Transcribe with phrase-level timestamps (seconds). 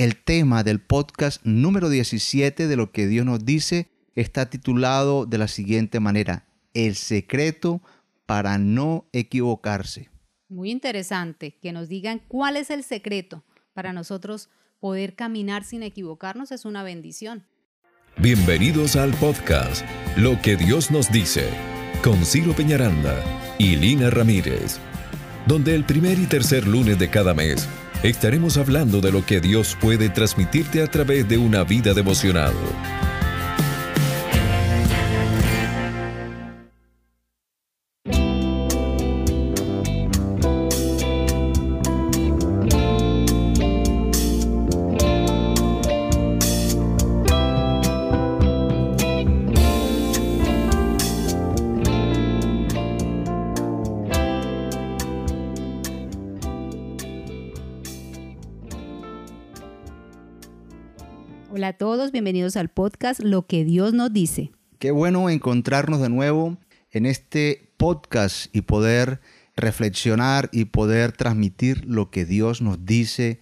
[0.00, 5.36] El tema del podcast número 17 de lo que Dios nos dice está titulado de
[5.36, 7.82] la siguiente manera, El secreto
[8.24, 10.08] para no equivocarse.
[10.48, 13.44] Muy interesante que nos digan cuál es el secreto
[13.74, 17.44] para nosotros poder caminar sin equivocarnos es una bendición.
[18.16, 19.84] Bienvenidos al podcast
[20.16, 21.46] Lo que Dios nos dice
[22.02, 23.22] con Ciro Peñaranda
[23.58, 24.78] y Lina Ramírez,
[25.46, 27.68] donde el primer y tercer lunes de cada mes
[28.02, 32.54] estaremos hablando de lo que Dios puede transmitirte a través de una vida devocional.
[61.70, 64.50] A todos, bienvenidos al podcast Lo que Dios nos dice.
[64.80, 66.58] Qué bueno encontrarnos de nuevo
[66.90, 69.20] en este podcast y poder
[69.54, 73.38] reflexionar y poder transmitir lo que Dios nos dice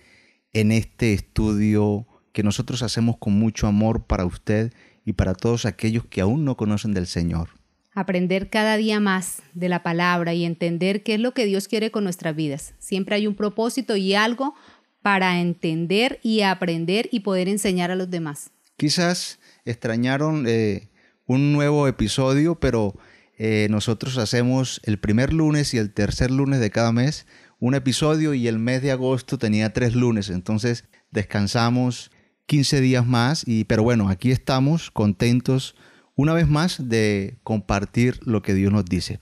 [0.53, 4.75] en este estudio que nosotros hacemos con mucho amor para usted
[5.07, 7.49] y para todos aquellos que aún no conocen del Señor.
[7.95, 11.91] Aprender cada día más de la palabra y entender qué es lo que Dios quiere
[11.91, 12.75] con nuestras vidas.
[12.79, 14.55] Siempre hay un propósito y algo
[15.03, 18.51] para entender y aprender y poder enseñar a los demás.
[18.77, 20.89] Quizás extrañaron eh,
[21.27, 22.95] un nuevo episodio, pero
[23.37, 27.27] eh, nosotros hacemos el primer lunes y el tercer lunes de cada mes
[27.61, 32.11] un episodio y el mes de agosto tenía tres lunes, entonces descansamos
[32.47, 35.75] 15 días más, y, pero bueno, aquí estamos contentos
[36.15, 39.21] una vez más de compartir lo que Dios nos dice.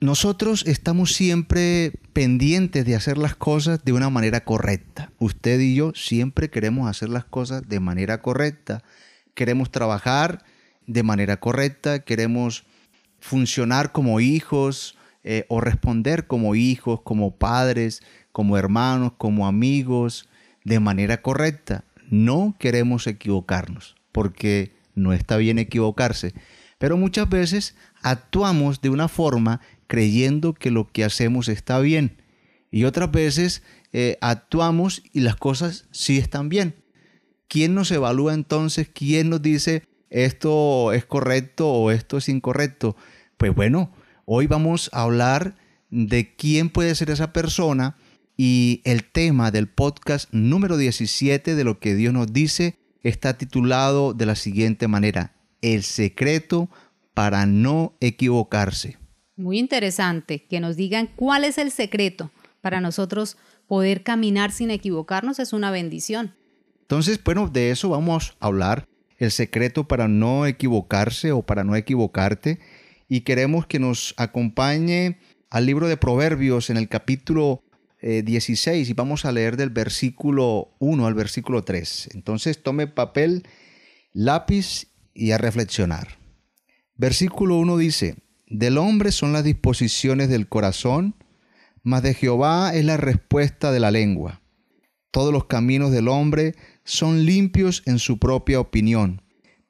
[0.00, 5.10] Nosotros estamos siempre pendientes de hacer las cosas de una manera correcta.
[5.18, 8.84] Usted y yo siempre queremos hacer las cosas de manera correcta.
[9.34, 10.44] Queremos trabajar
[10.86, 12.64] de manera correcta, queremos
[13.18, 20.28] funcionar como hijos eh, o responder como hijos, como padres, como hermanos, como amigos,
[20.64, 21.82] de manera correcta.
[22.08, 26.34] No queremos equivocarnos, porque no está bien equivocarse.
[26.78, 32.22] Pero muchas veces actuamos de una forma creyendo que lo que hacemos está bien.
[32.70, 33.62] Y otras veces
[33.92, 36.74] eh, actuamos y las cosas sí están bien.
[37.48, 38.88] ¿Quién nos evalúa entonces?
[38.92, 42.96] ¿Quién nos dice esto es correcto o esto es incorrecto?
[43.38, 43.92] Pues bueno,
[44.26, 45.56] hoy vamos a hablar
[45.90, 47.96] de quién puede ser esa persona
[48.36, 54.12] y el tema del podcast número 17 de lo que Dios nos dice está titulado
[54.12, 56.68] de la siguiente manera, El secreto
[57.14, 58.96] para no equivocarse.
[59.36, 62.30] Muy interesante que nos digan cuál es el secreto
[62.60, 63.36] para nosotros
[63.66, 66.34] poder caminar sin equivocarnos es una bendición.
[66.82, 68.86] Entonces, bueno, de eso vamos a hablar,
[69.18, 72.58] el secreto para no equivocarse o para no equivocarte.
[73.08, 75.18] Y queremos que nos acompañe
[75.50, 77.62] al libro de Proverbios en el capítulo
[78.00, 82.10] 16 eh, y vamos a leer del versículo 1 al versículo 3.
[82.14, 83.42] Entonces, tome papel,
[84.12, 86.18] lápiz y a reflexionar.
[86.96, 91.14] Versículo 1 dice, del hombre son las disposiciones del corazón,
[91.82, 94.40] mas de Jehová es la respuesta de la lengua.
[95.10, 96.54] Todos los caminos del hombre
[96.84, 99.22] son limpios en su propia opinión,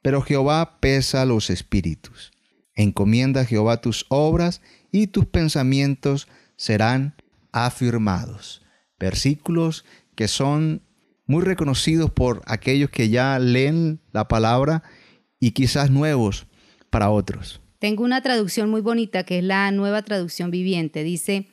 [0.02, 2.32] pero Jehová pesa los espíritus.
[2.74, 4.62] Encomienda a Jehová tus obras
[4.92, 7.14] y tus pensamientos serán
[7.52, 8.62] afirmados.
[8.98, 9.84] Versículos
[10.14, 10.82] que son
[11.26, 14.82] muy reconocidos por aquellos que ya leen la palabra
[15.40, 16.46] y quizás nuevos
[16.90, 17.60] para otros.
[17.78, 21.04] Tengo una traducción muy bonita que es la nueva traducción viviente.
[21.04, 21.46] Dice,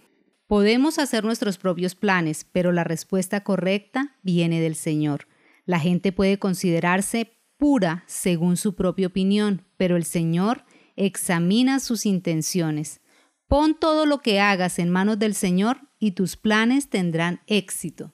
[0.47, 5.27] podemos hacer nuestros propios planes, pero la respuesta correcta viene del Señor.
[5.65, 10.65] La gente puede considerarse pura según su propia opinión, pero el Señor
[10.95, 13.01] examina sus intenciones.
[13.47, 18.13] Pon todo lo que hagas en manos del Señor y tus planes tendrán éxito.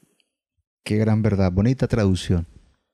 [0.83, 2.47] Qué gran verdad, bonita traducción.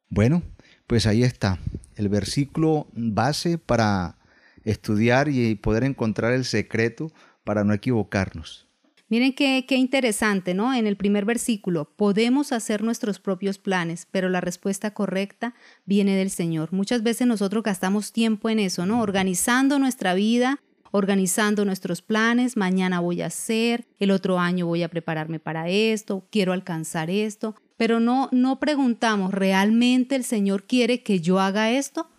[0.09, 0.43] Bueno,
[0.87, 1.59] pues ahí está,
[1.95, 4.17] el versículo base para
[4.63, 7.11] estudiar y poder encontrar el secreto
[7.43, 8.67] para no equivocarnos.
[9.09, 10.73] Miren qué, interesante, ¿no?
[10.73, 15.55] En el primer versículo, podemos hacer nuestros propios planes, pero la respuesta correcta
[15.85, 16.73] viene del Señor.
[16.73, 19.01] Muchas veces nosotros gastamos tiempo en eso, ¿no?
[19.01, 20.59] Organizando nuestra vida,
[20.91, 26.27] organizando nuestros planes, mañana voy a hacer, el otro año voy a prepararme para esto,
[26.29, 32.09] quiero alcanzar esto, pero no, no preguntamos, ¿realmente el Señor quiere que yo haga esto?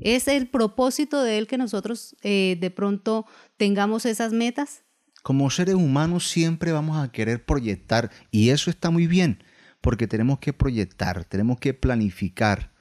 [0.00, 4.82] ¿Es el propósito de Él que nosotros eh, de pronto tengamos esas metas?
[5.22, 9.42] Como seres humanos siempre vamos a querer proyectar y eso está muy bien,
[9.80, 12.72] porque tenemos que proyectar, tenemos que planificar.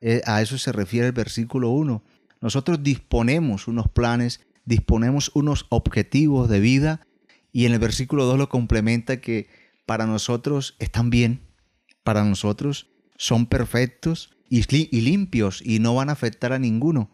[0.00, 2.02] Eh, a eso se refiere el versículo 1.
[2.40, 7.06] Nosotros disponemos unos planes, disponemos unos objetivos de vida
[7.52, 9.48] y en el versículo 2 lo complementa que
[9.86, 11.42] para nosotros están bien,
[12.04, 14.62] para nosotros son perfectos y,
[14.96, 17.10] y limpios y no van a afectar a ninguno.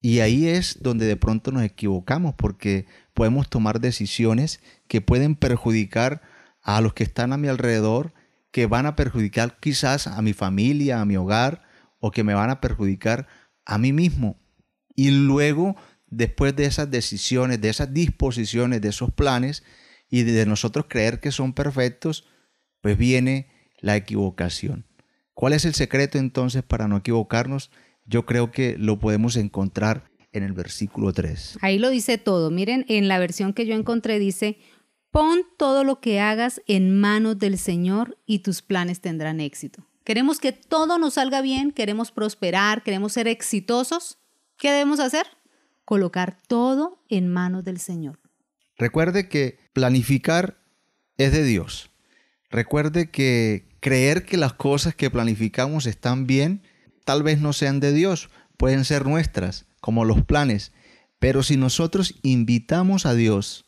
[0.00, 6.22] Y ahí es donde de pronto nos equivocamos porque podemos tomar decisiones que pueden perjudicar
[6.62, 8.14] a los que están a mi alrededor,
[8.52, 11.64] que van a perjudicar quizás a mi familia, a mi hogar,
[12.00, 13.26] o que me van a perjudicar
[13.66, 14.40] a mí mismo.
[14.94, 19.64] Y luego, después de esas decisiones, de esas disposiciones, de esos planes,
[20.10, 22.26] y de nosotros creer que son perfectos,
[22.80, 23.48] pues viene
[23.80, 24.86] la equivocación.
[25.34, 27.70] ¿Cuál es el secreto entonces para no equivocarnos?
[28.06, 31.58] Yo creo que lo podemos encontrar en el versículo 3.
[31.62, 32.50] Ahí lo dice todo.
[32.50, 34.58] Miren, en la versión que yo encontré dice,
[35.10, 39.86] pon todo lo que hagas en manos del Señor y tus planes tendrán éxito.
[40.04, 44.18] Queremos que todo nos salga bien, queremos prosperar, queremos ser exitosos.
[44.56, 45.26] ¿Qué debemos hacer?
[45.84, 48.18] Colocar todo en manos del Señor.
[48.76, 50.58] Recuerde que planificar
[51.18, 51.90] es de Dios.
[52.50, 56.62] Recuerde que creer que las cosas que planificamos están bien,
[57.04, 60.72] tal vez no sean de Dios, pueden ser nuestras como los planes,
[61.18, 63.66] pero si nosotros invitamos a Dios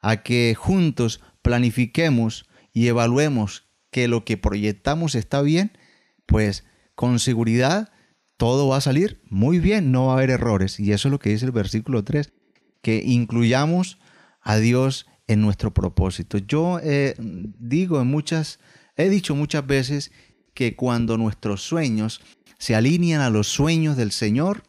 [0.00, 5.76] a que juntos planifiquemos y evaluemos que lo que proyectamos está bien,
[6.26, 6.64] pues
[6.94, 7.92] con seguridad
[8.36, 10.80] todo va a salir muy bien, no va a haber errores.
[10.80, 12.32] Y eso es lo que dice el versículo 3,
[12.80, 13.98] que incluyamos
[14.40, 16.38] a Dios en nuestro propósito.
[16.38, 18.58] Yo eh, digo en muchas,
[18.96, 20.12] he dicho muchas veces
[20.54, 22.20] que cuando nuestros sueños
[22.58, 24.62] se alinean a los sueños del Señor,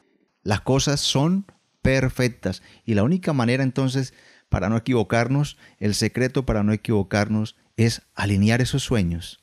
[0.44, 1.46] las cosas son
[1.82, 2.64] perfectas.
[2.86, 4.14] Y la única manera entonces
[4.54, 9.42] para no equivocarnos, el secreto para no equivocarnos es alinear esos sueños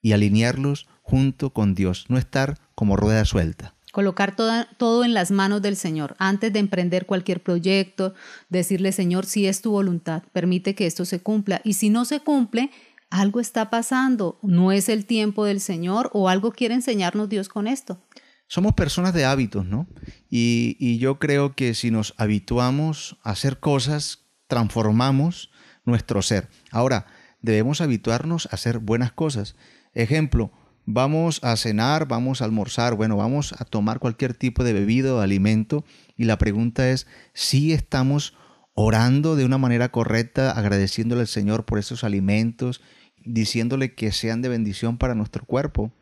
[0.00, 3.75] y alinearlos junto con Dios, no estar como rueda suelta.
[3.96, 8.12] Colocar todo en las manos del Señor antes de emprender cualquier proyecto,
[8.50, 11.62] decirle, Señor, si es tu voluntad, permite que esto se cumpla.
[11.64, 12.70] Y si no se cumple,
[13.08, 17.66] algo está pasando, no es el tiempo del Señor o algo quiere enseñarnos Dios con
[17.66, 17.98] esto
[18.48, 19.88] somos personas de hábitos, ¿no?
[20.28, 25.50] Y, yo creo que si nos habituamos a hacer cosas, transformamos
[25.86, 26.50] nuestro ser.
[26.70, 27.06] Ahora,
[27.40, 29.56] debemos habituarnos a hacer buenas cosas.
[29.94, 30.52] Ejemplo,
[30.86, 35.20] vamos a cenar, vamos a almorzar, bueno, vamos a tomar cualquier tipo de bebida o
[35.20, 35.84] alimento
[36.16, 38.34] y la pregunta es si estamos
[38.72, 42.80] orando de una manera correcta, agradeciéndole al Señor por esos alimentos,
[43.24, 45.92] diciéndole que sean de bendición para nuestro cuerpo.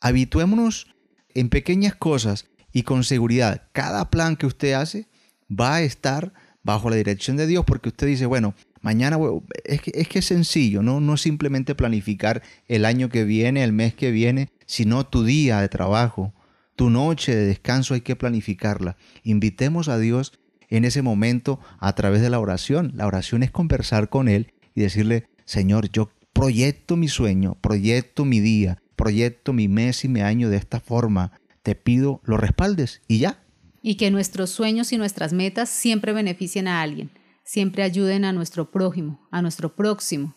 [0.00, 0.88] Habituémonos
[1.34, 5.08] en pequeñas cosas y con seguridad, cada plan que usted hace
[5.48, 8.54] va a estar bajo la dirección de Dios porque usted dice, bueno,
[8.84, 9.18] mañana
[9.64, 11.00] es que, es que es sencillo, ¿no?
[11.00, 15.68] no simplemente planificar el año que viene, el mes que viene, sino tu día de
[15.70, 16.34] trabajo,
[16.76, 18.96] tu noche de descanso hay que planificarla.
[19.22, 20.32] Invitemos a Dios
[20.68, 22.92] en ese momento a través de la oración.
[22.94, 28.40] La oración es conversar con Él y decirle, Señor, yo proyecto mi sueño, proyecto mi
[28.40, 31.32] día, proyecto mi mes y mi año de esta forma.
[31.62, 33.38] Te pido lo respaldes y ya.
[33.80, 37.10] Y que nuestros sueños y nuestras metas siempre beneficien a alguien,
[37.44, 40.34] siempre ayuden a nuestro prójimo, a nuestro próximo.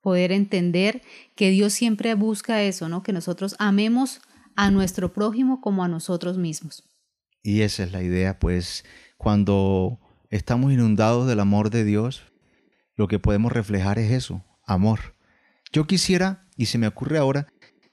[0.00, 1.02] Poder entender
[1.36, 3.02] que Dios siempre busca eso, ¿no?
[3.02, 4.20] Que nosotros amemos
[4.56, 6.84] a nuestro prójimo como a nosotros mismos.
[7.42, 8.84] Y esa es la idea, pues
[9.16, 9.98] cuando
[10.28, 12.22] estamos inundados del amor de Dios,
[12.96, 15.14] lo que podemos reflejar es eso, amor.
[15.72, 17.46] Yo quisiera, y se me ocurre ahora,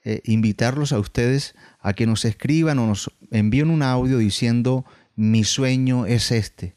[0.03, 5.43] eh, invitarlos a ustedes a que nos escriban o nos envíen un audio diciendo mi
[5.43, 6.76] sueño es este.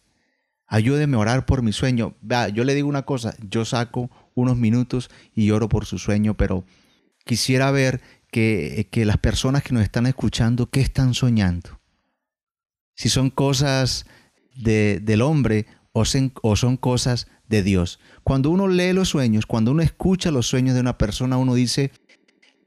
[0.73, 2.15] Ayúdeme a orar por mi sueño.
[2.55, 6.65] yo le digo una cosa, yo saco unos minutos y lloro por su sueño, pero
[7.25, 8.00] quisiera ver
[8.31, 11.81] que, que las personas que nos están escuchando, ¿qué están soñando?
[12.95, 14.07] Si son cosas
[14.55, 16.05] de, del hombre o,
[16.43, 17.99] o son cosas de Dios.
[18.23, 21.91] Cuando uno lee los sueños, cuando uno escucha los sueños de una persona, uno dice,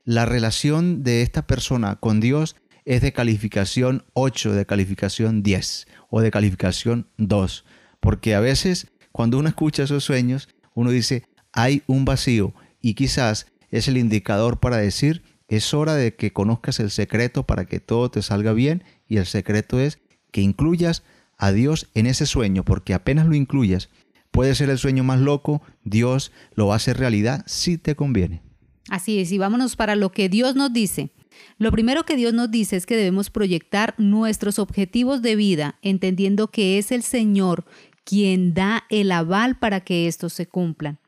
[0.04, 6.20] la relación de esta persona con Dios es de calificación 8, de calificación 10 o
[6.20, 7.64] de calificación 2.
[8.04, 13.48] Porque a veces cuando uno escucha esos sueños, uno dice, hay un vacío y quizás
[13.72, 18.12] es el indicador para decir, es hora de que conozcas el secreto para que todo
[18.12, 20.00] te salga bien y el secreto es
[20.32, 21.04] que incluyas
[21.38, 23.88] a Dios en ese sueño, porque apenas lo incluyas,
[24.32, 28.42] puede ser el sueño más loco, Dios lo va a hacer realidad si te conviene.
[28.90, 31.12] Así es, y vámonos para lo que Dios nos dice.
[31.58, 36.50] Lo primero que Dios nos dice es que debemos proyectar nuestros objetivos de vida, entendiendo
[36.50, 37.66] que es el Señor
[38.04, 41.00] quien da el aval para que estos se cumplan.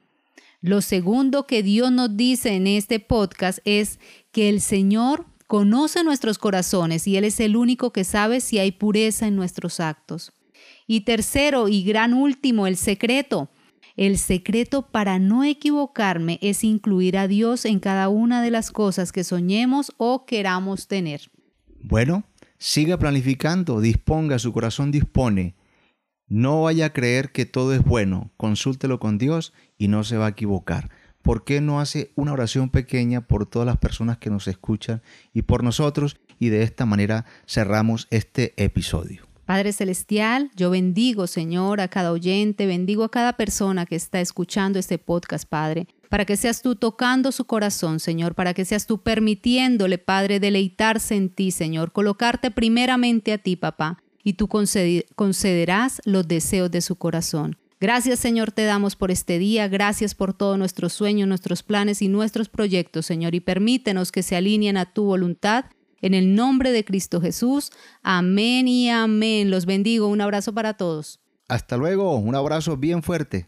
[0.62, 4.00] Lo segundo que Dios nos dice en este podcast es
[4.32, 8.72] que el Señor conoce nuestros corazones y Él es el único que sabe si hay
[8.72, 10.34] pureza en nuestros actos.
[10.88, 13.50] Y tercero y gran último, el secreto.
[13.96, 19.12] El secreto para no equivocarme es incluir a Dios en cada una de las cosas
[19.12, 21.30] que soñemos o queramos tener.
[21.80, 22.26] Bueno,
[22.58, 25.56] siga planificando, disponga, su corazón dispone.
[26.28, 30.26] No vaya a creer que todo es bueno, consúltelo con Dios y no se va
[30.26, 30.90] a equivocar.
[31.22, 35.04] ¿Por qué no hace una oración pequeña por todas las personas que nos escuchan
[35.34, 36.18] y por nosotros?
[36.40, 39.28] Y de esta manera cerramos este episodio.
[39.46, 44.80] Padre Celestial, yo bendigo, Señor, a cada oyente, bendigo a cada persona que está escuchando
[44.80, 49.04] este podcast, Padre, para que seas tú tocando su corazón, Señor, para que seas tú
[49.04, 56.28] permitiéndole, Padre, deleitarse en ti, Señor, colocarte primeramente a ti, papá, y tú concederás los
[56.28, 57.58] deseos de su corazón.
[57.80, 62.08] Gracias Señor te damos por este día, gracias por todos nuestros sueños, nuestros planes y
[62.08, 65.66] nuestros proyectos, Señor, y permítenos que se alineen a tu voluntad
[66.02, 67.72] en el nombre de Cristo Jesús.
[68.02, 69.50] Amén y amén.
[69.50, 70.08] Los bendigo.
[70.08, 71.20] Un abrazo para todos.
[71.48, 72.16] Hasta luego.
[72.18, 73.48] Un abrazo bien fuerte.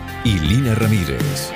[0.23, 1.51] y Lina Ramírez.